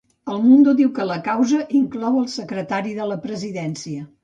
El 0.35 0.37
Mundo 0.45 0.71
diu 0.79 0.89
que 0.95 1.05
la 1.09 1.17
causa 1.27 1.61
inclou 1.81 2.19
al 2.23 2.27
secretari 2.39 2.97
de 3.03 3.09
la 3.13 3.21
Presidència 3.29 4.11